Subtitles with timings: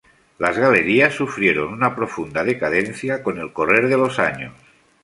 [0.39, 4.53] Las Galerías sufrieron una profunda decadencia con el correr de los años.